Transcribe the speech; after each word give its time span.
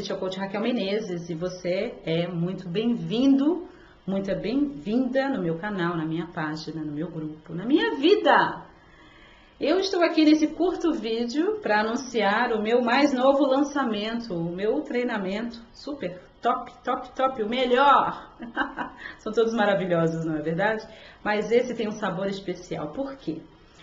a 0.00 0.02
Spiritual 0.02 0.18
Coach 0.18 0.38
Raquel 0.38 0.62
Menezes 0.62 1.28
e 1.28 1.34
você 1.34 1.94
é 2.06 2.26
muito 2.26 2.66
bem-vindo, 2.66 3.68
muito 4.06 4.34
bem-vinda 4.34 5.28
no 5.28 5.42
meu 5.42 5.58
canal, 5.58 5.94
na 5.94 6.06
minha 6.06 6.26
página, 6.28 6.82
no 6.82 6.92
meu 6.92 7.10
grupo, 7.10 7.54
na 7.54 7.66
minha 7.66 7.96
vida. 7.96 8.64
Eu 9.60 9.78
estou 9.78 10.02
aqui 10.02 10.24
nesse 10.24 10.46
curto 10.46 10.92
vídeo 10.92 11.58
para 11.60 11.80
anunciar 11.80 12.52
o 12.52 12.62
meu 12.62 12.80
mais 12.80 13.12
novo 13.12 13.44
lançamento, 13.44 14.32
o 14.32 14.50
meu 14.50 14.80
treinamento 14.80 15.60
super 15.74 16.18
top, 16.40 16.72
top, 16.82 17.14
top, 17.14 17.42
o 17.42 17.48
melhor. 17.48 18.34
São 19.18 19.32
todos 19.32 19.52
maravilhosos, 19.52 20.24
não 20.24 20.36
é 20.36 20.40
verdade? 20.40 20.82
Mas 21.22 21.52
esse 21.52 21.74
tem 21.74 21.86
um 21.86 21.92
sabor 21.92 22.26
especial. 22.26 22.88
Por 22.92 23.16
quê? 23.16 23.42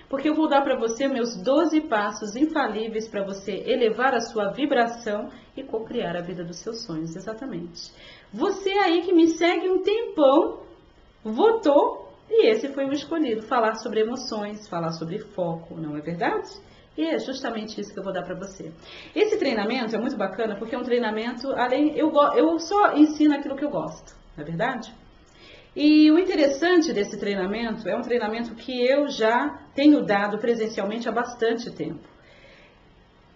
Porque 0.09 0.29
eu 0.29 0.35
vou 0.35 0.47
dar 0.47 0.61
para 0.61 0.77
você 0.77 1.07
meus 1.07 1.35
12 1.35 1.81
passos 1.81 2.35
infalíveis 2.35 3.07
para 3.07 3.23
você 3.23 3.63
elevar 3.65 4.13
a 4.13 4.21
sua 4.21 4.51
vibração 4.51 5.29
e 5.55 5.63
co-criar 5.63 6.15
a 6.15 6.21
vida 6.21 6.43
dos 6.43 6.57
seus 6.57 6.83
sonhos, 6.85 7.15
exatamente. 7.15 7.91
Você 8.33 8.71
aí 8.71 9.01
que 9.01 9.13
me 9.13 9.27
segue 9.27 9.69
um 9.69 9.81
tempão, 9.81 10.59
votou 11.23 12.07
e 12.29 12.47
esse 12.47 12.67
foi 12.69 12.85
o 12.85 12.91
escolhido, 12.91 13.41
falar 13.43 13.75
sobre 13.75 14.01
emoções, 14.01 14.67
falar 14.67 14.91
sobre 14.91 15.19
foco, 15.19 15.75
não 15.75 15.95
é 15.95 16.01
verdade? 16.01 16.49
E 16.97 17.05
é 17.05 17.19
justamente 17.19 17.79
isso 17.79 17.93
que 17.93 17.99
eu 17.99 18.03
vou 18.03 18.11
dar 18.11 18.23
para 18.23 18.35
você. 18.35 18.71
Esse 19.15 19.37
treinamento 19.37 19.95
é 19.95 19.99
muito 19.99 20.17
bacana 20.17 20.55
porque 20.57 20.75
é 20.75 20.77
um 20.77 20.83
treinamento, 20.83 21.51
além 21.51 21.95
eu, 21.97 22.11
eu 22.35 22.59
só 22.59 22.93
ensino 22.95 23.35
aquilo 23.35 23.55
que 23.55 23.63
eu 23.63 23.69
gosto, 23.69 24.15
não 24.35 24.43
é 24.43 24.47
verdade? 24.47 24.93
E 25.79 26.09
o 26.11 26.17
interessante 26.17 26.91
desse 26.91 27.19
treinamento 27.19 27.87
é 27.87 27.95
um 27.95 28.01
treinamento 28.01 28.55
que 28.55 28.83
eu 28.83 29.07
já 29.09 29.59
tenho 29.75 30.03
dado 30.03 30.39
presencialmente 30.39 31.07
há 31.07 31.11
bastante 31.11 31.69
tempo. 31.69 32.09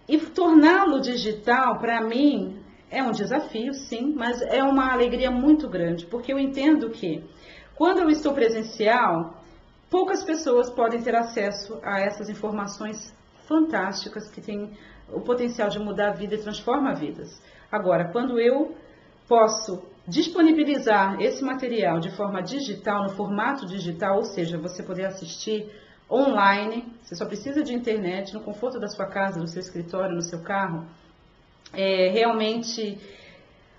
E 0.08 0.18
torná-lo 0.18 1.00
digital, 1.00 1.78
para 1.78 2.00
mim, 2.00 2.60
é 2.90 3.00
um 3.00 3.12
desafio, 3.12 3.72
sim, 3.72 4.12
mas 4.16 4.42
é 4.42 4.60
uma 4.60 4.92
alegria 4.92 5.30
muito 5.30 5.68
grande, 5.68 6.04
porque 6.06 6.32
eu 6.32 6.38
entendo 6.40 6.90
que 6.90 7.24
quando 7.76 8.00
eu 8.00 8.10
estou 8.10 8.34
presencial, 8.34 9.40
poucas 9.88 10.24
pessoas 10.24 10.68
podem 10.68 11.00
ter 11.00 11.14
acesso 11.14 11.78
a 11.80 12.00
essas 12.00 12.28
informações 12.28 13.14
fantásticas 13.46 14.28
que 14.28 14.40
têm 14.40 14.76
o 15.12 15.20
potencial 15.20 15.68
de 15.68 15.78
mudar 15.78 16.08
a 16.08 16.14
vida 16.14 16.34
e 16.34 16.42
transformar 16.42 16.94
vidas. 16.94 17.40
Agora, 17.70 18.10
quando 18.10 18.40
eu 18.40 18.74
posso 19.28 19.91
disponibilizar 20.06 21.20
esse 21.20 21.44
material 21.44 22.00
de 22.00 22.10
forma 22.10 22.42
digital, 22.42 23.04
no 23.04 23.10
formato 23.10 23.66
digital, 23.66 24.16
ou 24.16 24.24
seja, 24.24 24.58
você 24.58 24.82
poder 24.82 25.06
assistir 25.06 25.70
online, 26.10 26.84
você 27.02 27.14
só 27.14 27.24
precisa 27.24 27.62
de 27.62 27.72
internet, 27.72 28.34
no 28.34 28.40
conforto 28.40 28.78
da 28.78 28.88
sua 28.88 29.06
casa, 29.06 29.40
no 29.40 29.46
seu 29.46 29.60
escritório, 29.60 30.14
no 30.14 30.22
seu 30.22 30.42
carro, 30.42 30.86
é, 31.72 32.08
realmente 32.10 32.98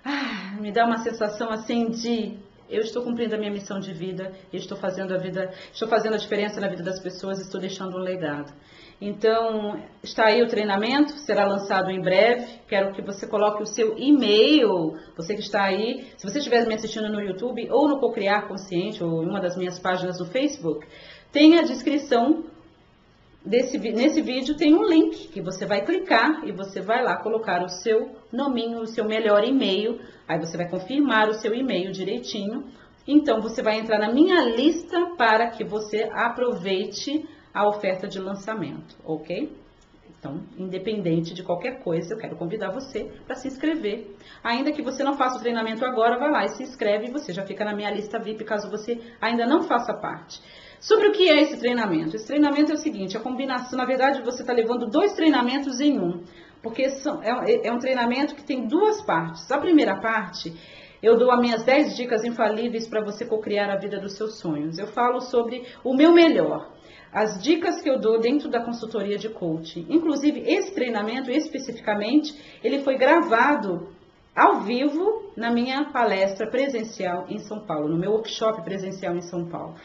ah, 0.04 0.56
me 0.60 0.72
dá 0.72 0.84
uma 0.84 0.98
sensação 0.98 1.50
assim 1.50 1.90
de 1.90 2.36
eu 2.74 2.80
estou 2.80 3.02
cumprindo 3.02 3.34
a 3.34 3.38
minha 3.38 3.50
missão 3.50 3.78
de 3.78 3.92
vida, 3.92 4.32
estou 4.52 4.76
fazendo 4.76 5.14
a 5.14 5.18
vida, 5.18 5.52
estou 5.72 5.88
fazendo 5.88 6.14
a 6.14 6.18
diferença 6.18 6.60
na 6.60 6.68
vida 6.68 6.82
das 6.82 7.00
pessoas, 7.00 7.40
estou 7.40 7.60
deixando 7.60 7.96
um 7.96 8.00
legado. 8.00 8.52
Então, 9.00 9.80
está 10.02 10.26
aí 10.26 10.42
o 10.42 10.46
treinamento, 10.46 11.12
será 11.18 11.44
lançado 11.44 11.90
em 11.90 12.00
breve. 12.00 12.60
Quero 12.66 12.92
que 12.92 13.02
você 13.02 13.26
coloque 13.26 13.62
o 13.62 13.66
seu 13.66 13.98
e-mail, 13.98 14.96
você 15.16 15.34
que 15.34 15.40
está 15.40 15.64
aí. 15.64 16.06
Se 16.16 16.26
você 16.26 16.38
estiver 16.38 16.66
me 16.66 16.74
assistindo 16.74 17.08
no 17.08 17.20
YouTube 17.20 17.68
ou 17.70 17.88
no 17.88 17.98
Cocriar 17.98 18.46
Consciente 18.46 19.02
ou 19.02 19.22
em 19.22 19.28
uma 19.28 19.40
das 19.40 19.56
minhas 19.56 19.78
páginas 19.78 20.18
do 20.18 20.26
Facebook, 20.26 20.86
tem 21.32 21.58
a 21.58 21.62
descrição 21.62 22.44
desse 23.44 23.78
nesse 23.78 24.22
vídeo 24.22 24.56
tem 24.56 24.74
um 24.74 24.86
link 24.86 25.28
que 25.28 25.40
você 25.40 25.66
vai 25.66 25.84
clicar 25.84 26.46
e 26.46 26.52
você 26.52 26.80
vai 26.80 27.02
lá 27.02 27.16
colocar 27.16 27.62
o 27.62 27.68
seu 27.68 28.16
nominho, 28.32 28.80
o 28.80 28.86
seu 28.86 29.04
melhor 29.04 29.44
e-mail. 29.44 30.00
Aí 30.26 30.38
você 30.38 30.56
vai 30.56 30.68
confirmar 30.68 31.28
o 31.28 31.34
seu 31.34 31.54
e-mail 31.54 31.92
direitinho. 31.92 32.64
Então 33.06 33.40
você 33.40 33.62
vai 33.62 33.78
entrar 33.78 33.98
na 33.98 34.10
minha 34.10 34.42
lista 34.44 35.14
para 35.16 35.50
que 35.50 35.62
você 35.62 36.08
aproveite 36.12 37.28
a 37.52 37.68
oferta 37.68 38.08
de 38.08 38.18
lançamento, 38.18 38.96
ok? 39.04 39.54
Então, 40.18 40.40
independente 40.56 41.34
de 41.34 41.42
qualquer 41.42 41.82
coisa, 41.82 42.14
eu 42.14 42.18
quero 42.18 42.34
convidar 42.34 42.70
você 42.70 43.12
para 43.26 43.36
se 43.36 43.46
inscrever. 43.46 44.16
Ainda 44.42 44.72
que 44.72 44.80
você 44.80 45.04
não 45.04 45.18
faça 45.18 45.36
o 45.36 45.40
treinamento 45.40 45.84
agora, 45.84 46.18
vai 46.18 46.30
lá 46.30 46.44
e 46.46 46.48
se 46.48 46.62
inscreve 46.62 47.08
e 47.08 47.10
você 47.10 47.30
já 47.30 47.44
fica 47.44 47.62
na 47.62 47.76
minha 47.76 47.90
lista 47.90 48.18
VIP 48.18 48.42
caso 48.42 48.70
você 48.70 48.98
ainda 49.20 49.46
não 49.46 49.64
faça 49.64 49.92
parte. 49.92 50.40
Sobre 50.80 51.08
o 51.08 51.12
que 51.12 51.28
é 51.28 51.42
esse 51.42 51.58
treinamento? 51.58 52.16
Esse 52.16 52.26
treinamento 52.26 52.72
é 52.72 52.74
o 52.74 52.78
seguinte, 52.78 53.16
a 53.16 53.20
combinação, 53.20 53.78
na 53.78 53.84
verdade, 53.84 54.22
você 54.22 54.42
está 54.42 54.52
levando 54.52 54.86
dois 54.86 55.14
treinamentos 55.14 55.80
em 55.80 55.98
um, 55.98 56.22
porque 56.62 56.90
são, 56.90 57.22
é, 57.22 57.66
é 57.66 57.72
um 57.72 57.78
treinamento 57.78 58.34
que 58.34 58.44
tem 58.44 58.66
duas 58.66 59.00
partes. 59.02 59.50
A 59.50 59.58
primeira 59.58 59.96
parte 60.00 60.52
eu 61.02 61.18
dou 61.18 61.30
as 61.30 61.38
minhas 61.38 61.62
10 61.62 61.96
dicas 61.96 62.24
infalíveis 62.24 62.88
para 62.88 63.04
você 63.04 63.26
co-criar 63.26 63.70
a 63.70 63.76
vida 63.76 64.00
dos 64.00 64.16
seus 64.16 64.38
sonhos. 64.38 64.78
Eu 64.78 64.86
falo 64.86 65.20
sobre 65.20 65.62
o 65.84 65.94
meu 65.94 66.12
melhor 66.12 66.72
as 67.14 67.40
dicas 67.40 67.80
que 67.80 67.88
eu 67.88 68.00
dou 68.00 68.18
dentro 68.18 68.50
da 68.50 68.60
consultoria 68.60 69.16
de 69.16 69.28
coaching. 69.28 69.86
Inclusive, 69.88 70.40
esse 70.40 70.74
treinamento 70.74 71.30
especificamente, 71.30 72.34
ele 72.62 72.80
foi 72.80 72.98
gravado 72.98 73.88
ao 74.34 74.62
vivo 74.62 75.30
na 75.36 75.48
minha 75.48 75.92
palestra 75.92 76.50
presencial 76.50 77.26
em 77.28 77.38
São 77.38 77.64
Paulo, 77.64 77.88
no 77.88 77.96
meu 77.96 78.10
workshop 78.10 78.64
presencial 78.64 79.14
em 79.14 79.20
São 79.20 79.46
Paulo. 79.48 79.76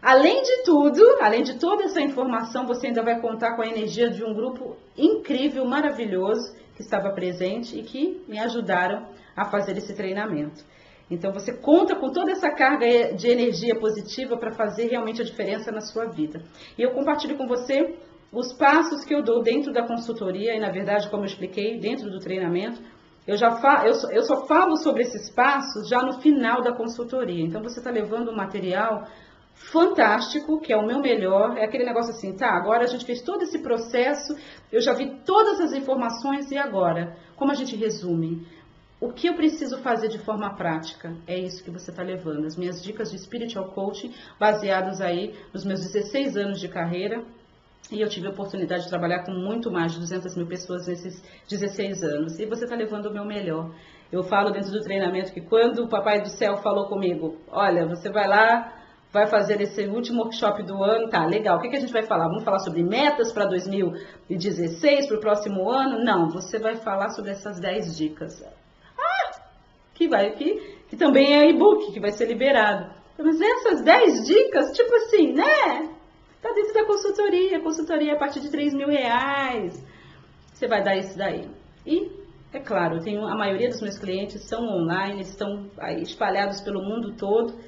Além 0.00 0.42
de 0.42 0.62
tudo, 0.62 1.02
além 1.20 1.42
de 1.42 1.58
toda 1.58 1.84
essa 1.84 2.00
informação, 2.00 2.66
você 2.66 2.86
ainda 2.86 3.02
vai 3.02 3.20
contar 3.20 3.56
com 3.56 3.62
a 3.62 3.66
energia 3.66 4.08
de 4.08 4.24
um 4.24 4.32
grupo 4.32 4.76
incrível, 4.96 5.64
maravilhoso, 5.64 6.54
que 6.76 6.82
estava 6.82 7.10
presente 7.10 7.76
e 7.76 7.82
que 7.82 8.22
me 8.28 8.38
ajudaram 8.38 9.08
a 9.36 9.44
fazer 9.46 9.76
esse 9.76 9.94
treinamento. 9.94 10.64
Então 11.10 11.32
você 11.32 11.52
conta 11.52 11.96
com 11.96 12.12
toda 12.12 12.30
essa 12.30 12.50
carga 12.50 13.14
de 13.14 13.28
energia 13.28 13.74
positiva 13.74 14.36
para 14.36 14.52
fazer 14.52 14.88
realmente 14.88 15.20
a 15.20 15.24
diferença 15.24 15.72
na 15.72 15.80
sua 15.80 16.04
vida. 16.04 16.42
E 16.76 16.82
eu 16.82 16.92
compartilho 16.92 17.36
com 17.36 17.48
você 17.48 17.96
os 18.32 18.52
passos 18.52 19.04
que 19.04 19.14
eu 19.14 19.22
dou 19.22 19.42
dentro 19.42 19.72
da 19.72 19.86
consultoria 19.86 20.54
e, 20.54 20.60
na 20.60 20.70
verdade, 20.70 21.08
como 21.08 21.22
eu 21.22 21.26
expliquei, 21.26 21.78
dentro 21.78 22.10
do 22.10 22.20
treinamento. 22.20 22.80
Eu, 23.26 23.36
já 23.36 23.56
fa 23.56 23.84
eu, 23.86 23.94
só, 23.94 24.10
eu 24.10 24.22
só 24.22 24.46
falo 24.46 24.76
sobre 24.76 25.02
esses 25.02 25.30
passos 25.30 25.88
já 25.88 26.02
no 26.02 26.20
final 26.20 26.62
da 26.62 26.72
consultoria. 26.72 27.44
Então 27.44 27.62
você 27.62 27.80
está 27.80 27.90
levando 27.90 28.30
um 28.30 28.36
material 28.36 29.06
fantástico, 29.58 30.60
que 30.60 30.72
é 30.72 30.76
o 30.76 30.86
meu 30.86 31.00
melhor, 31.00 31.56
é 31.56 31.64
aquele 31.64 31.84
negócio 31.84 32.12
assim, 32.12 32.34
tá, 32.34 32.50
agora 32.50 32.84
a 32.84 32.86
gente 32.86 33.04
fez 33.04 33.20
todo 33.22 33.42
esse 33.42 33.58
processo, 33.58 34.34
eu 34.72 34.80
já 34.80 34.92
vi 34.92 35.20
todas 35.24 35.60
as 35.60 35.72
informações 35.72 36.50
e 36.50 36.56
agora, 36.56 37.16
como 37.36 37.50
a 37.50 37.54
gente 37.54 37.76
resume? 37.76 38.46
O 39.00 39.12
que 39.12 39.28
eu 39.28 39.34
preciso 39.34 39.78
fazer 39.78 40.08
de 40.08 40.18
forma 40.18 40.56
prática? 40.56 41.16
É 41.24 41.38
isso 41.38 41.62
que 41.62 41.70
você 41.70 41.92
está 41.92 42.02
levando. 42.02 42.46
As 42.46 42.56
minhas 42.56 42.82
dicas 42.82 43.12
de 43.12 43.18
spiritual 43.18 43.70
coaching, 43.70 44.12
baseadas 44.40 45.00
aí 45.00 45.36
nos 45.54 45.64
meus 45.64 45.80
16 45.80 46.36
anos 46.36 46.58
de 46.58 46.68
carreira. 46.68 47.22
E 47.92 48.00
eu 48.00 48.08
tive 48.08 48.26
a 48.26 48.30
oportunidade 48.30 48.82
de 48.82 48.88
trabalhar 48.88 49.24
com 49.24 49.30
muito 49.30 49.70
mais 49.70 49.92
de 49.92 50.00
200 50.00 50.36
mil 50.36 50.48
pessoas 50.48 50.88
nesses 50.88 51.22
16 51.48 52.02
anos. 52.02 52.40
E 52.40 52.46
você 52.46 52.64
está 52.64 52.74
levando 52.74 53.06
o 53.06 53.12
meu 53.12 53.24
melhor. 53.24 53.72
Eu 54.10 54.24
falo 54.24 54.50
dentro 54.50 54.72
do 54.72 54.80
treinamento 54.80 55.32
que 55.32 55.42
quando 55.42 55.84
o 55.84 55.88
Papai 55.88 56.20
do 56.20 56.28
Céu 56.30 56.56
falou 56.56 56.88
comigo, 56.88 57.36
olha, 57.52 57.86
você 57.86 58.10
vai 58.10 58.26
lá, 58.26 58.77
vai 59.12 59.26
fazer 59.26 59.60
esse 59.60 59.86
último 59.86 60.22
workshop 60.22 60.62
do 60.62 60.82
ano, 60.82 61.08
tá, 61.08 61.24
legal. 61.24 61.58
O 61.58 61.60
que, 61.60 61.68
que 61.68 61.76
a 61.76 61.80
gente 61.80 61.92
vai 61.92 62.02
falar? 62.02 62.28
Vamos 62.28 62.44
falar 62.44 62.58
sobre 62.58 62.82
metas 62.82 63.32
para 63.32 63.46
2016, 63.46 65.06
para 65.06 65.16
o 65.16 65.20
próximo 65.20 65.70
ano? 65.70 66.04
Não, 66.04 66.28
você 66.28 66.58
vai 66.58 66.76
falar 66.76 67.10
sobre 67.10 67.30
essas 67.30 67.58
10 67.58 67.96
dicas 67.96 68.42
que 69.98 70.06
vai 70.06 70.30
que, 70.30 70.78
que 70.88 70.96
também 70.96 71.34
é 71.34 71.50
e-book 71.50 71.92
que 71.92 71.98
vai 71.98 72.12
ser 72.12 72.26
liberado. 72.26 72.94
Mas 73.18 73.40
essas 73.40 73.82
10 73.82 74.26
dicas, 74.26 74.70
tipo 74.72 74.94
assim, 74.94 75.32
né? 75.32 75.92
Tá 76.40 76.52
dentro 76.54 76.72
da 76.72 76.86
consultoria, 76.86 77.60
consultoria 77.60 78.14
a 78.14 78.16
partir 78.16 78.38
de 78.38 78.48
3 78.48 78.74
mil 78.74 78.86
reais. 78.86 79.84
Você 80.54 80.68
vai 80.68 80.84
dar 80.84 80.96
isso 80.96 81.18
daí. 81.18 81.50
E, 81.84 82.12
é 82.52 82.60
claro, 82.60 83.00
tenho, 83.00 83.26
a 83.26 83.36
maioria 83.36 83.68
dos 83.68 83.82
meus 83.82 83.98
clientes 83.98 84.44
são 84.44 84.62
online, 84.62 85.22
estão 85.22 85.68
aí 85.78 86.00
espalhados 86.00 86.60
pelo 86.60 86.80
mundo 86.80 87.16
todo. 87.16 87.58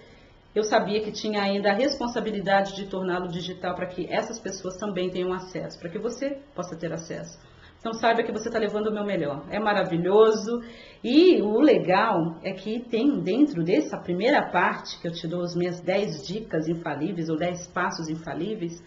Eu 0.55 0.65
sabia 0.65 1.01
que 1.01 1.13
tinha 1.13 1.43
ainda 1.43 1.71
a 1.71 1.75
responsabilidade 1.75 2.75
de 2.75 2.87
torná-lo 2.87 3.29
digital 3.29 3.75
para 3.77 3.87
que 3.87 4.13
essas 4.13 4.41
pessoas 4.41 4.77
também 4.77 5.09
tenham 5.09 5.33
acesso, 5.33 5.79
para 5.79 5.89
que 5.89 5.99
você 5.99 6.39
possa 6.55 6.77
ter 6.77 6.93
acesso. 6.93 7.39
Então 7.79 7.95
saiba 7.95 8.23
que 8.23 8.33
você 8.33 8.49
está 8.49 8.59
levando 8.59 8.89
o 8.89 8.93
meu 8.93 9.05
melhor. 9.05 9.47
É 9.49 9.59
maravilhoso. 9.59 10.61
E 11.03 11.41
o 11.41 11.61
legal 11.61 12.39
é 12.43 12.53
que 12.53 12.81
tem 12.81 13.21
dentro 13.21 13.63
dessa 13.65 13.97
primeira 13.97 14.51
parte, 14.51 15.01
que 15.01 15.09
eu 15.09 15.13
te 15.13 15.27
dou 15.27 15.43
as 15.43 15.55
minhas 15.55 15.81
10 15.81 16.27
dicas 16.27 16.69
infalíveis 16.69 17.31
ou 17.31 17.39
10 17.39 17.69
passos 17.69 18.09
infalíveis, 18.09 18.83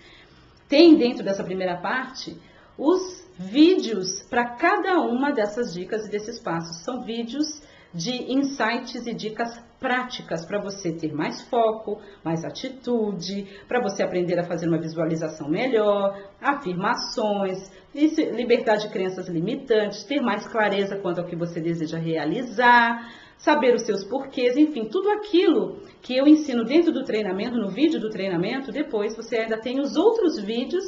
tem 0.68 0.96
dentro 0.96 1.24
dessa 1.24 1.44
primeira 1.44 1.78
parte 1.78 2.38
os 2.78 3.28
vídeos 3.38 4.22
para 4.30 4.56
cada 4.58 5.00
uma 5.00 5.32
dessas 5.32 5.74
dicas 5.74 6.06
e 6.06 6.12
desses 6.12 6.40
passos. 6.40 6.84
São 6.84 7.04
vídeos 7.04 7.64
de 7.94 8.34
insights 8.34 9.06
e 9.06 9.14
dicas 9.14 9.62
práticas 9.80 10.46
para 10.46 10.60
você 10.60 10.94
ter 10.94 11.14
mais 11.14 11.42
foco, 11.44 12.02
mais 12.24 12.44
atitude, 12.44 13.48
para 13.68 13.82
você 13.82 14.02
aprender 14.02 14.40
a 14.40 14.46
fazer 14.46 14.68
uma 14.68 14.80
visualização 14.80 15.50
melhor, 15.50 16.18
afirmações, 16.42 17.70
libertar 17.94 18.78
de 18.78 18.90
crenças 18.90 19.28
limitantes, 19.28 20.06
ter 20.06 20.22
mais 20.22 20.48
clareza 20.48 20.98
quanto 20.98 21.20
ao 21.20 21.28
que 21.28 21.36
você 21.36 21.60
deseja 21.60 21.98
realizar, 21.98 23.14
saber 23.38 23.76
os 23.76 23.84
seus 23.84 24.06
porquês, 24.06 24.56
enfim, 24.56 24.86
tudo 24.86 25.10
aquilo 25.12 25.82
que 26.02 26.16
eu 26.16 26.26
ensino 26.26 26.64
dentro 26.64 26.94
do 26.94 27.04
treinamento, 27.04 27.58
no 27.58 27.70
vídeo 27.70 28.00
do 28.00 28.10
treinamento, 28.10 28.72
depois 28.72 29.16
você 29.16 29.38
ainda 29.38 29.60
tem 29.60 29.82
os 29.82 29.98
outros 29.98 30.40
vídeos 30.40 30.84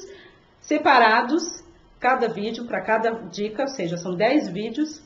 separados, 0.61 1.63
cada 1.99 2.29
vídeo 2.29 2.65
para 2.65 2.81
cada 2.81 3.11
dica, 3.29 3.63
ou 3.63 3.67
seja, 3.67 3.97
são 3.97 4.15
10 4.15 4.49
vídeos 4.49 5.05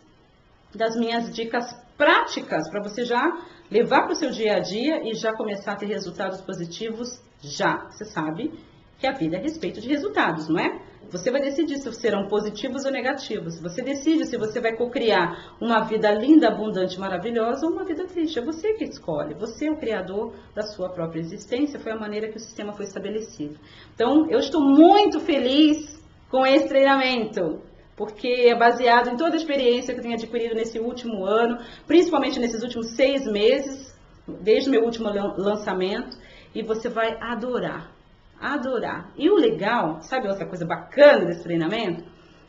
das 0.75 0.95
minhas 0.95 1.33
dicas 1.33 1.65
práticas 1.99 2.69
para 2.69 2.81
você 2.81 3.03
já 3.03 3.21
levar 3.69 4.03
para 4.03 4.13
o 4.13 4.15
seu 4.15 4.31
dia 4.31 4.55
a 4.55 4.59
dia 4.59 5.01
e 5.03 5.13
já 5.13 5.33
começar 5.33 5.73
a 5.73 5.75
ter 5.75 5.87
resultados 5.87 6.39
positivos 6.39 7.21
já. 7.41 7.89
Você 7.91 8.05
sabe 8.05 8.53
que 8.97 9.05
a 9.05 9.11
vida 9.11 9.35
é 9.35 9.39
a 9.39 9.43
respeito 9.43 9.81
de 9.81 9.89
resultados, 9.89 10.47
não 10.47 10.57
é? 10.57 10.81
Você 11.11 11.29
vai 11.29 11.41
decidir 11.41 11.77
se 11.77 11.91
serão 11.93 12.27
positivos 12.27 12.85
ou 12.85 12.91
negativos. 12.91 13.59
Você 13.59 13.81
decide 13.81 14.25
se 14.25 14.37
você 14.37 14.61
vai 14.61 14.75
co-criar 14.75 15.55
uma 15.59 15.81
vida 15.81 16.09
linda, 16.11 16.47
abundante, 16.47 16.99
maravilhosa 16.99 17.65
ou 17.65 17.73
uma 17.73 17.83
vida 17.83 18.05
triste. 18.05 18.39
É 18.39 18.41
você 18.41 18.73
que 18.73 18.85
escolhe. 18.85 19.33
Você 19.33 19.67
é 19.67 19.71
o 19.71 19.77
criador 19.77 20.33
da 20.55 20.61
sua 20.61 20.89
própria 20.89 21.19
existência. 21.19 21.79
Foi 21.79 21.91
a 21.91 21.99
maneira 21.99 22.29
que 22.29 22.37
o 22.37 22.39
sistema 22.39 22.73
foi 22.73 22.85
estabelecido. 22.85 23.59
Então, 23.93 24.29
eu 24.29 24.39
estou 24.39 24.61
muito 24.61 25.19
feliz 25.19 25.99
com 26.29 26.45
esse 26.45 26.67
treinamento 26.67 27.59
porque 27.99 28.29
é 28.47 28.55
baseado 28.55 29.09
em 29.09 29.17
toda 29.17 29.33
a 29.33 29.35
experiência 29.35 29.93
que 29.93 29.99
eu 29.99 30.03
tenho 30.03 30.15
adquirido 30.15 30.55
nesse 30.55 30.79
último 30.79 31.25
ano, 31.25 31.59
principalmente 31.85 32.39
nesses 32.39 32.63
últimos 32.63 32.95
seis 32.95 33.25
meses, 33.25 33.93
desde 34.25 34.69
o 34.69 34.71
meu 34.71 34.85
último 34.85 35.09
lançamento, 35.09 36.17
e 36.55 36.63
você 36.63 36.87
vai 36.87 37.17
adorar, 37.19 37.91
adorar. 38.39 39.11
E 39.17 39.29
o 39.29 39.35
legal, 39.35 40.01
sabe 40.01 40.29
outra 40.29 40.45
coisa 40.45 40.65
bacana 40.65 41.25
desse 41.25 41.43
treinamento? 41.43 42.05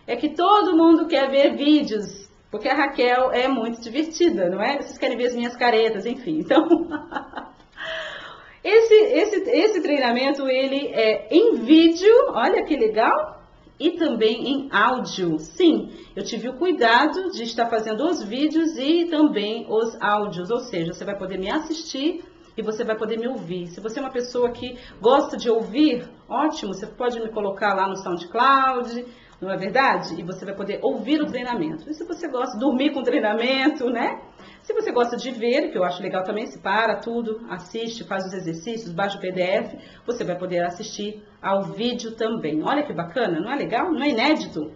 É 0.07 0.15
que 0.15 0.29
todo 0.29 0.77
mundo 0.77 1.09
quer 1.09 1.29
ver 1.29 1.57
vídeos, 1.57 2.31
porque 2.49 2.69
a 2.69 2.75
Raquel 2.77 3.33
é 3.33 3.49
muito 3.49 3.81
divertida, 3.81 4.49
não 4.49 4.63
é? 4.63 4.77
Vocês 4.77 4.99
querem 4.99 5.17
ver 5.17 5.27
as 5.27 5.35
minhas 5.35 5.57
caretas, 5.57 6.07
enfim. 6.07 6.39
Então, 6.39 6.65
esse, 8.63 8.95
esse, 8.95 9.51
esse 9.51 9.83
treinamento, 9.83 10.49
ele 10.49 10.93
é 10.95 11.27
em 11.29 11.57
vídeo, 11.57 12.15
olha 12.29 12.65
que 12.65 12.77
legal, 12.77 13.40
e 13.81 13.93
também 13.93 14.47
em 14.47 14.69
áudio. 14.71 15.39
Sim, 15.39 15.91
eu 16.15 16.23
tive 16.23 16.51
o 16.51 16.59
cuidado 16.59 17.31
de 17.31 17.43
estar 17.43 17.67
fazendo 17.67 18.07
os 18.07 18.23
vídeos 18.23 18.77
e 18.77 19.07
também 19.07 19.67
os 19.69 19.97
áudios, 20.01 20.51
ou 20.51 20.61
seja, 20.61 20.93
você 20.93 21.05
vai 21.05 21.17
poder 21.17 21.39
me 21.39 21.51
assistir 21.51 22.23
e 22.57 22.63
você 22.63 22.85
vai 22.85 22.97
poder 22.97 23.19
me 23.19 23.27
ouvir. 23.27 23.69
Se 23.69 23.81
você 23.81 23.99
é 23.99 24.03
uma 24.03 24.13
pessoa 24.13 24.51
que 24.51 24.77
gosta 25.01 25.37
de 25.37 25.49
ouvir, 25.49 26.07
ótimo, 26.29 26.75
você 26.75 26.87
pode 26.87 27.19
me 27.19 27.31
colocar 27.31 27.75
lá 27.75 27.89
no 27.89 27.97
SoundCloud, 27.97 29.07
não 29.41 29.51
é 29.51 29.57
verdade? 29.57 30.21
E 30.21 30.23
você 30.23 30.45
vai 30.45 30.55
poder 30.55 30.81
ouvir 30.83 31.23
o 31.23 31.27
treinamento. 31.27 31.89
E 31.89 31.95
se 31.95 32.05
você 32.05 32.29
gosta 32.29 32.53
de 32.53 32.61
dormir 32.61 32.93
com 32.93 33.01
o 33.01 33.03
treinamento, 33.03 33.89
né? 33.89 34.21
Se 34.63 34.75
você 34.75 34.93
gosta 34.93 35.17
de 35.17 35.31
ver, 35.31 35.71
que 35.71 35.79
eu 35.79 35.85
acho 35.85 36.03
legal 36.03 36.23
também, 36.23 36.47
se 36.47 36.59
para 36.59 36.97
tudo, 36.97 37.41
assiste, 37.49 38.05
faz 38.05 38.27
os 38.27 38.33
exercícios, 38.33 38.93
baixa 38.93 39.17
o 39.17 39.21
PDF, 39.21 39.75
você 40.07 40.23
vai 40.23 40.37
poder 40.37 40.65
assistir 40.65 41.23
ao 41.41 41.65
vídeo 41.65 42.13
também. 42.13 42.63
Olha 42.63 42.83
que 42.83 42.93
bacana, 42.93 43.41
não 43.41 43.51
é 43.51 43.57
legal? 43.57 43.91
Não 43.91 44.03
é 44.03 44.11
inédito? 44.11 44.71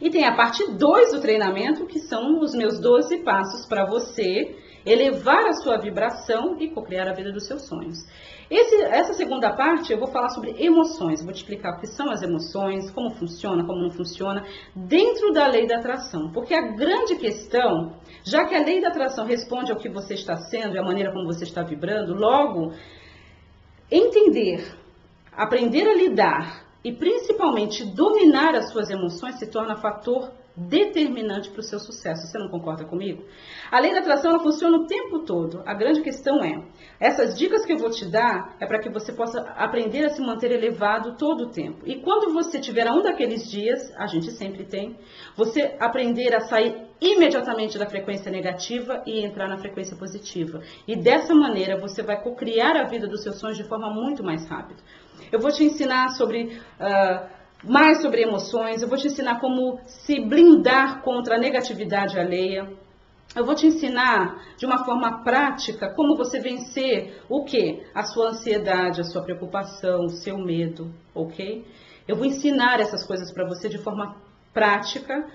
E 0.00 0.10
tem 0.10 0.24
a 0.24 0.34
parte 0.34 0.72
2 0.72 1.12
do 1.12 1.20
treinamento, 1.20 1.86
que 1.86 2.00
são 2.00 2.40
os 2.40 2.54
meus 2.54 2.80
12 2.80 3.18
passos 3.18 3.66
para 3.66 3.84
você 3.84 4.56
elevar 4.84 5.46
a 5.46 5.52
sua 5.52 5.78
vibração 5.78 6.56
e 6.58 6.68
co-criar 6.68 7.08
a 7.08 7.12
vida 7.12 7.30
dos 7.30 7.46
seus 7.46 7.66
sonhos. 7.66 7.98
Esse, 8.50 8.82
essa 8.82 9.12
segunda 9.12 9.52
parte 9.54 9.92
eu 9.92 9.98
vou 10.00 10.08
falar 10.08 10.30
sobre 10.30 10.56
emoções, 10.58 11.22
vou 11.22 11.32
te 11.32 11.36
explicar 11.36 11.76
o 11.76 11.80
que 11.80 11.86
são 11.86 12.10
as 12.10 12.20
emoções, 12.20 12.90
como 12.90 13.14
funciona, 13.14 13.64
como 13.64 13.80
não 13.80 13.92
funciona, 13.92 14.44
dentro 14.74 15.32
da 15.32 15.46
lei 15.46 15.68
da 15.68 15.76
atração. 15.76 16.32
Porque 16.32 16.52
a 16.52 16.72
grande 16.72 17.14
questão, 17.14 17.94
já 18.24 18.44
que 18.44 18.56
a 18.56 18.64
lei 18.64 18.80
da 18.80 18.88
atração 18.88 19.24
responde 19.24 19.70
ao 19.70 19.78
que 19.78 19.88
você 19.88 20.14
está 20.14 20.36
sendo 20.36 20.74
e 20.74 20.78
a 20.80 20.82
maneira 20.82 21.12
como 21.12 21.26
você 21.26 21.44
está 21.44 21.62
vibrando, 21.62 22.12
logo, 22.12 22.72
entender, 23.88 24.76
aprender 25.30 25.88
a 25.88 25.94
lidar 25.94 26.64
e 26.82 26.92
principalmente 26.92 27.84
dominar 27.84 28.56
as 28.56 28.70
suas 28.70 28.90
emoções 28.90 29.38
se 29.38 29.48
torna 29.48 29.76
fator 29.76 30.32
determinante 30.56 31.50
para 31.50 31.60
o 31.60 31.62
seu 31.62 31.78
sucesso. 31.78 32.26
Você 32.26 32.38
não 32.38 32.48
concorda 32.48 32.84
comigo? 32.84 33.24
A 33.70 33.80
lei 33.80 33.92
da 33.92 34.00
atração 34.00 34.30
ela 34.30 34.42
funciona 34.42 34.76
o 34.78 34.86
tempo 34.86 35.20
todo. 35.20 35.62
A 35.66 35.74
grande 35.74 36.00
questão 36.02 36.42
é, 36.42 36.62
essas 36.98 37.38
dicas 37.38 37.64
que 37.64 37.72
eu 37.72 37.78
vou 37.78 37.90
te 37.90 38.04
dar 38.06 38.56
é 38.60 38.66
para 38.66 38.78
que 38.78 38.90
você 38.90 39.12
possa 39.12 39.40
aprender 39.56 40.04
a 40.04 40.10
se 40.10 40.20
manter 40.20 40.50
elevado 40.50 41.16
todo 41.16 41.44
o 41.44 41.50
tempo. 41.50 41.80
E 41.86 41.96
quando 42.02 42.32
você 42.32 42.58
tiver 42.58 42.90
um 42.90 43.02
daqueles 43.02 43.50
dias, 43.50 43.92
a 43.96 44.06
gente 44.06 44.30
sempre 44.32 44.64
tem, 44.64 44.96
você 45.36 45.76
aprender 45.78 46.34
a 46.34 46.40
sair 46.40 46.90
imediatamente 47.00 47.78
da 47.78 47.86
frequência 47.86 48.30
negativa 48.30 49.02
e 49.06 49.24
entrar 49.24 49.48
na 49.48 49.56
frequência 49.56 49.96
positiva. 49.96 50.60
E 50.86 50.94
dessa 50.94 51.34
maneira 51.34 51.80
você 51.80 52.02
vai 52.02 52.20
criar 52.34 52.76
a 52.76 52.84
vida 52.84 53.06
dos 53.08 53.22
seus 53.22 53.38
sonhos 53.38 53.56
de 53.56 53.64
forma 53.64 53.90
muito 53.90 54.22
mais 54.22 54.46
rápida. 54.46 54.80
Eu 55.32 55.40
vou 55.40 55.50
te 55.50 55.64
ensinar 55.64 56.10
sobre 56.10 56.44
uh, 56.44 57.39
mais 57.62 58.00
sobre 58.00 58.22
emoções, 58.22 58.82
eu 58.82 58.88
vou 58.88 58.96
te 58.96 59.06
ensinar 59.06 59.40
como 59.40 59.78
se 59.86 60.20
blindar 60.20 61.02
contra 61.02 61.36
a 61.36 61.38
negatividade 61.38 62.18
alheia. 62.18 62.68
Eu 63.36 63.44
vou 63.44 63.54
te 63.54 63.66
ensinar 63.66 64.42
de 64.56 64.66
uma 64.66 64.84
forma 64.84 65.22
prática 65.22 65.88
como 65.94 66.16
você 66.16 66.40
vencer 66.40 67.22
o 67.28 67.44
que? 67.44 67.82
A 67.94 68.02
sua 68.02 68.30
ansiedade, 68.30 69.00
a 69.00 69.04
sua 69.04 69.22
preocupação, 69.22 70.06
o 70.06 70.10
seu 70.10 70.36
medo, 70.38 70.92
ok? 71.14 71.64
Eu 72.08 72.16
vou 72.16 72.26
ensinar 72.26 72.80
essas 72.80 73.06
coisas 73.06 73.30
para 73.30 73.46
você 73.46 73.68
de 73.68 73.78
forma 73.78 74.16
prática, 74.52 75.28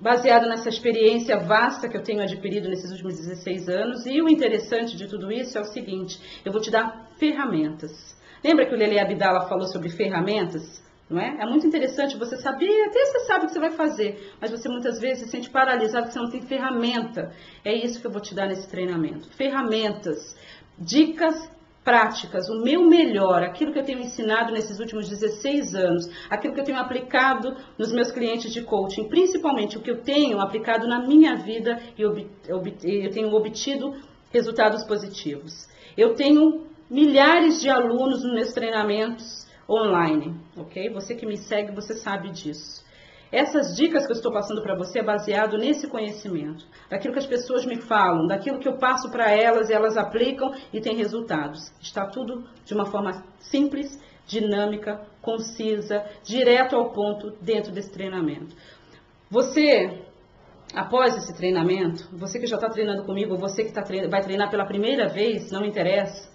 baseado 0.00 0.48
nessa 0.48 0.68
experiência 0.68 1.38
vasta 1.38 1.88
que 1.88 1.96
eu 1.96 2.02
tenho 2.02 2.22
adquirido 2.22 2.68
nesses 2.68 2.92
últimos 2.92 3.16
16 3.16 3.68
anos. 3.68 4.06
E 4.06 4.20
o 4.22 4.28
interessante 4.28 4.96
de 4.96 5.08
tudo 5.08 5.32
isso 5.32 5.58
é 5.58 5.60
o 5.60 5.64
seguinte: 5.64 6.20
eu 6.44 6.52
vou 6.52 6.60
te 6.60 6.70
dar 6.70 7.08
ferramentas. 7.18 8.16
Lembra 8.44 8.66
que 8.66 8.74
o 8.74 8.78
Lele 8.78 9.00
Abdala 9.00 9.48
falou 9.48 9.66
sobre 9.66 9.88
ferramentas? 9.88 10.82
Não 11.10 11.20
é? 11.20 11.36
é 11.40 11.46
muito 11.46 11.66
interessante 11.66 12.16
você 12.16 12.36
saber, 12.36 12.70
até 12.86 13.04
você 13.04 13.20
sabe 13.26 13.44
o 13.44 13.46
que 13.48 13.52
você 13.52 13.60
vai 13.60 13.72
fazer, 13.72 14.32
mas 14.40 14.50
você 14.50 14.68
muitas 14.68 14.98
vezes 14.98 15.24
se 15.24 15.30
sente 15.30 15.50
paralisado 15.50 16.10
você 16.10 16.18
não 16.18 16.30
tem 16.30 16.40
ferramenta. 16.42 17.32
É 17.64 17.74
isso 17.74 18.00
que 18.00 18.06
eu 18.06 18.10
vou 18.10 18.20
te 18.20 18.34
dar 18.34 18.46
nesse 18.46 18.68
treinamento. 18.68 19.28
Ferramentas, 19.30 20.36
dicas 20.78 21.50
práticas, 21.84 22.48
o 22.48 22.62
meu 22.62 22.88
melhor, 22.88 23.42
aquilo 23.42 23.72
que 23.72 23.78
eu 23.78 23.84
tenho 23.84 23.98
ensinado 23.98 24.52
nesses 24.52 24.78
últimos 24.78 25.08
16 25.08 25.74
anos, 25.74 26.08
aquilo 26.30 26.54
que 26.54 26.60
eu 26.60 26.64
tenho 26.64 26.78
aplicado 26.78 27.56
nos 27.76 27.92
meus 27.92 28.10
clientes 28.10 28.52
de 28.52 28.62
coaching, 28.62 29.08
principalmente 29.08 29.76
o 29.76 29.80
que 29.80 29.90
eu 29.90 30.00
tenho 30.00 30.40
aplicado 30.40 30.86
na 30.86 31.00
minha 31.06 31.36
vida 31.36 31.80
e 31.98 32.02
eu 32.02 33.10
tenho 33.10 33.34
obtido 33.34 33.94
resultados 34.30 34.84
positivos. 34.84 35.68
Eu 35.96 36.14
tenho 36.14 36.66
milhares 36.88 37.60
de 37.60 37.68
alunos 37.68 38.22
nos 38.22 38.32
meus 38.32 38.52
treinamentos 38.52 39.46
online, 39.72 40.34
ok? 40.56 40.90
Você 40.90 41.14
que 41.14 41.26
me 41.26 41.36
segue, 41.36 41.74
você 41.74 41.94
sabe 41.94 42.30
disso. 42.30 42.84
Essas 43.32 43.74
dicas 43.74 44.04
que 44.04 44.12
eu 44.12 44.16
estou 44.16 44.30
passando 44.30 44.62
para 44.62 44.76
você 44.76 44.98
é 44.98 45.02
baseado 45.02 45.56
nesse 45.56 45.88
conhecimento, 45.88 46.66
daquilo 46.90 47.14
que 47.14 47.18
as 47.18 47.26
pessoas 47.26 47.64
me 47.64 47.80
falam, 47.80 48.26
daquilo 48.26 48.58
que 48.58 48.68
eu 48.68 48.76
passo 48.76 49.10
para 49.10 49.30
elas 49.30 49.70
elas 49.70 49.96
aplicam 49.96 50.52
e 50.70 50.82
têm 50.82 50.96
resultados. 50.96 51.72
Está 51.80 52.06
tudo 52.06 52.44
de 52.62 52.74
uma 52.74 52.84
forma 52.84 53.24
simples, 53.38 53.98
dinâmica, 54.26 55.00
concisa, 55.22 56.04
direto 56.22 56.76
ao 56.76 56.92
ponto 56.92 57.30
dentro 57.40 57.72
desse 57.72 57.90
treinamento. 57.90 58.54
Você, 59.30 60.02
após 60.74 61.16
esse 61.16 61.34
treinamento, 61.34 62.14
você 62.14 62.38
que 62.38 62.46
já 62.46 62.56
está 62.56 62.68
treinando 62.68 63.04
comigo, 63.04 63.38
você 63.38 63.64
que 63.64 63.72
tá 63.72 63.82
vai 64.10 64.20
treinar 64.20 64.50
pela 64.50 64.66
primeira 64.66 65.08
vez, 65.08 65.50
não 65.50 65.64
interessa, 65.64 66.30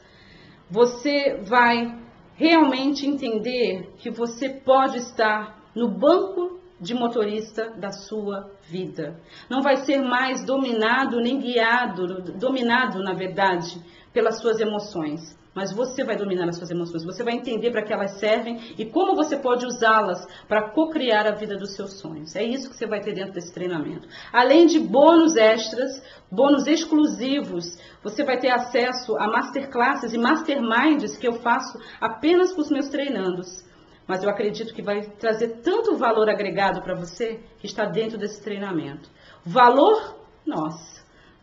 você 0.68 1.42
vai 1.44 2.07
realmente 2.38 3.06
entender 3.06 3.94
que 3.98 4.10
você 4.10 4.48
pode 4.48 5.00
estar 5.00 5.72
no 5.76 5.90
banco 5.90 6.60
de 6.80 6.94
motorista 6.94 7.72
da 7.72 7.92
sua 7.92 8.52
vida. 8.70 9.20
Não 9.50 9.62
vai 9.62 9.78
ser 9.78 10.00
mais 10.00 10.46
dominado 10.46 11.20
nem 11.20 11.40
guiado, 11.40 12.22
dominado, 12.34 13.02
na 13.02 13.14
verdade, 13.14 13.82
pelas 14.18 14.40
suas 14.42 14.60
emoções 14.60 15.38
mas 15.58 15.74
você 15.74 16.04
vai 16.04 16.16
dominar 16.16 16.48
as 16.48 16.56
suas 16.56 16.70
emoções, 16.70 17.04
você 17.04 17.24
vai 17.24 17.34
entender 17.34 17.72
para 17.72 17.82
que 17.82 17.92
elas 17.92 18.20
servem 18.20 18.76
e 18.78 18.86
como 18.86 19.16
você 19.16 19.36
pode 19.36 19.66
usá-las 19.66 20.24
para 20.48 20.70
co-criar 20.70 21.26
a 21.26 21.32
vida 21.32 21.58
dos 21.58 21.74
seus 21.74 21.94
sonhos. 22.00 22.36
É 22.36 22.44
isso 22.44 22.70
que 22.70 22.76
você 22.76 22.86
vai 22.86 23.02
ter 23.02 23.16
dentro 23.16 23.34
desse 23.34 23.52
treinamento. 23.52 24.08
Além 24.32 24.68
de 24.68 24.80
bônus 24.80 25.36
extras, 25.36 26.00
bônus 26.32 26.68
exclusivos, 26.68 27.76
você 28.04 28.24
vai 28.24 28.38
ter 28.38 28.52
acesso 28.52 29.18
a 29.18 29.28
masterclasses 29.28 30.14
e 30.14 30.20
masterminds 30.20 31.18
que 31.18 31.28
eu 31.28 31.34
faço 31.42 31.80
apenas 32.00 32.54
com 32.54 32.62
os 32.62 32.70
meus 32.70 32.88
treinandos. 32.90 33.66
Mas 34.08 34.22
eu 34.22 34.30
acredito 34.30 34.76
que 34.76 34.84
vai 34.84 35.02
trazer 35.18 35.62
tanto 35.64 35.98
valor 35.98 36.30
agregado 36.30 36.84
para 36.84 36.94
você 36.94 37.40
que 37.58 37.66
está 37.66 37.84
dentro 37.84 38.16
desse 38.16 38.44
treinamento. 38.44 39.10
Valor, 39.44 40.20
nossa 40.46 40.98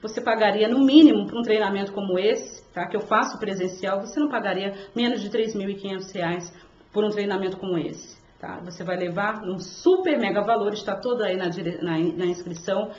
você 0.05 0.21
pagaria 0.21 0.69
no 0.69 0.85
mínimo 0.85 1.27
para 1.27 1.39
um 1.39 1.43
treinamento 1.43 1.91
como 1.91 2.19
esse, 2.19 2.63
tá? 2.75 2.87
Que 2.87 2.97
eu 2.97 3.01
faço 3.01 3.39
presencial, 3.39 4.01
você 4.01 4.19
não 4.19 4.29
pagaria 4.29 4.75
menos 4.95 5.23
de 5.23 5.29
R$ 5.29 5.45
3.500 5.45 6.53
por 6.93 7.05
um 7.05 7.11
treinamento 7.11 7.57
como 7.57 7.79
esse, 7.79 8.19
tá? 8.41 8.61
Você 8.65 8.83
vai 8.83 8.97
levar 8.97 9.43
um 9.45 9.59
super 9.59 10.19
mega 10.19 10.43
valor, 10.43 10.73
está 10.73 10.97
todo 10.97 11.23
aí 11.23 11.37
na, 11.37 11.47
na, 11.47 11.99
na 11.99 12.27
inscrição 12.27 12.91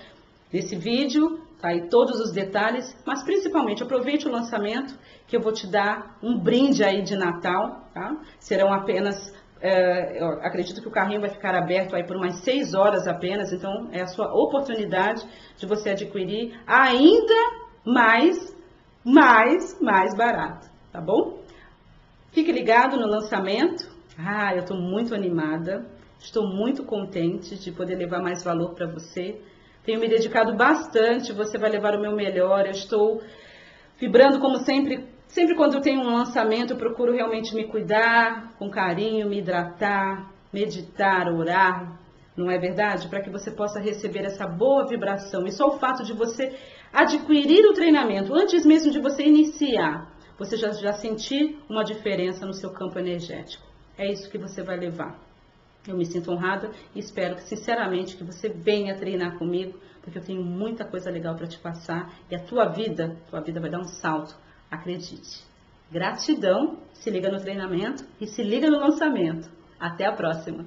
desse 0.51 0.75
vídeo, 0.75 1.39
tá 1.61 1.69
aí 1.69 1.89
todos 1.89 2.19
os 2.19 2.31
detalhes, 2.31 2.95
mas 3.05 3.23
principalmente 3.23 3.83
aproveite 3.83 4.27
o 4.27 4.31
lançamento 4.31 4.97
que 5.27 5.35
eu 5.35 5.41
vou 5.41 5.51
te 5.51 5.67
dar 5.67 6.17
um 6.21 6.37
brinde 6.37 6.83
aí 6.83 7.01
de 7.01 7.15
Natal, 7.15 7.89
tá? 7.93 8.15
Serão 8.39 8.71
apenas 8.71 9.33
é, 9.61 10.23
acredito 10.43 10.81
que 10.81 10.87
o 10.87 10.91
carrinho 10.91 11.21
vai 11.21 11.29
ficar 11.29 11.55
aberto 11.55 11.95
aí 11.95 12.03
por 12.03 12.15
umas 12.15 12.35
seis 12.39 12.73
horas 12.73 13.07
apenas, 13.07 13.51
então 13.51 13.89
é 13.91 14.01
a 14.01 14.07
sua 14.07 14.31
oportunidade 14.33 15.25
de 15.57 15.65
você 15.65 15.89
adquirir 15.91 16.59
ainda 16.67 17.65
mais, 17.85 18.54
mais, 19.05 19.79
mais 19.79 20.13
barato, 20.15 20.67
tá 20.91 20.99
bom? 20.99 21.39
Fique 22.31 22.51
ligado 22.51 22.97
no 22.97 23.07
lançamento. 23.07 23.89
Ah, 24.17 24.53
eu 24.53 24.61
estou 24.61 24.77
muito 24.77 25.13
animada, 25.13 25.85
estou 26.19 26.47
muito 26.47 26.83
contente 26.83 27.55
de 27.55 27.71
poder 27.71 27.95
levar 27.95 28.21
mais 28.21 28.43
valor 28.43 28.73
para 28.73 28.87
você. 28.87 29.39
Tenho 29.85 29.99
me 29.99 30.09
dedicado 30.09 30.55
bastante, 30.55 31.31
você 31.31 31.57
vai 31.57 31.69
levar 31.69 31.95
o 31.95 32.01
meu 32.01 32.13
melhor. 32.13 32.65
Eu 32.65 32.71
estou 32.71 33.21
vibrando 33.97 34.39
como 34.39 34.57
sempre 34.57 35.15
Sempre 35.35 35.55
quando 35.55 35.73
eu 35.73 35.81
tenho 35.81 35.99
um 35.99 36.15
lançamento, 36.15 36.71
eu 36.71 36.77
procuro 36.77 37.11
realmente 37.11 37.53
me 37.53 37.65
cuidar 37.65 38.53
com 38.57 38.69
carinho, 38.69 39.27
me 39.27 39.39
hidratar, 39.39 40.31
meditar, 40.53 41.27
orar, 41.27 41.99
não 42.35 42.49
é 42.49 42.57
verdade? 42.57 43.07
Para 43.07 43.21
que 43.21 43.29
você 43.29 43.51
possa 43.51 43.79
receber 43.79 44.25
essa 44.25 44.45
boa 44.45 44.87
vibração. 44.87 45.45
E 45.45 45.51
só 45.51 45.67
o 45.67 45.79
fato 45.79 46.03
de 46.03 46.13
você 46.13 46.55
adquirir 46.91 47.65
o 47.65 47.73
treinamento, 47.73 48.33
antes 48.33 48.65
mesmo 48.65 48.91
de 48.91 48.99
você 48.99 49.23
iniciar, 49.23 50.11
você 50.37 50.57
já, 50.57 50.71
já 50.71 50.93
sentir 50.93 51.59
uma 51.69 51.83
diferença 51.83 52.45
no 52.45 52.53
seu 52.53 52.71
campo 52.71 52.99
energético. 52.99 53.65
É 53.97 54.11
isso 54.11 54.29
que 54.29 54.37
você 54.37 54.61
vai 54.61 54.77
levar. 54.77 55.17
Eu 55.87 55.95
me 55.95 56.05
sinto 56.05 56.31
honrada 56.31 56.71
e 56.93 56.99
espero 56.99 57.35
que, 57.35 57.43
sinceramente, 57.43 58.17
que 58.17 58.23
você 58.23 58.49
venha 58.49 58.97
treinar 58.97 59.37
comigo, 59.37 59.79
porque 60.01 60.17
eu 60.17 60.23
tenho 60.23 60.43
muita 60.43 60.83
coisa 60.83 61.09
legal 61.09 61.35
para 61.35 61.47
te 61.47 61.57
passar 61.59 62.13
e 62.29 62.35
a 62.35 62.39
tua 62.39 62.65
vida, 62.65 63.15
tua 63.29 63.39
vida 63.39 63.59
vai 63.59 63.69
dar 63.69 63.79
um 63.79 63.87
salto 63.87 64.35
Acredite. 64.69 65.43
Gratidão, 65.91 66.79
se 66.93 67.09
liga 67.09 67.31
no 67.31 67.39
treinamento 67.39 68.03
e 68.19 68.27
se 68.27 68.43
liga 68.43 68.69
no 68.69 68.79
lançamento. 68.79 69.49
Até 69.79 70.05
a 70.05 70.11
próxima! 70.11 70.65